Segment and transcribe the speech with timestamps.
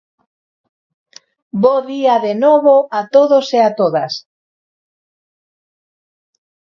[1.61, 4.13] Bo día, de novo, a todos e a todas.